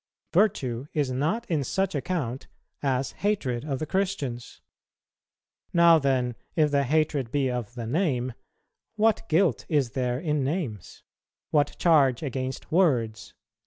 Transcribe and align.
Virtue 0.33 0.87
is 0.95 1.11
not 1.11 1.45
in 1.47 1.63
such 1.63 1.93
account 1.93 2.47
as 2.81 3.11
hatred 3.11 3.63
of 3.63 3.77
the 3.77 3.85
Christians. 3.85 4.59
Now, 5.73 5.99
then, 5.99 6.33
if 6.55 6.71
the 6.71 6.81
hatred 6.85 7.29
be 7.29 7.51
of 7.51 7.75
the 7.75 7.85
name, 7.85 8.33
what 8.95 9.29
guilt 9.29 9.63
is 9.69 9.91
there 9.91 10.19
in 10.19 10.43
names? 10.43 11.03
What 11.51 11.77
charge 11.77 12.23
against 12.23 12.71
words? 12.71 13.35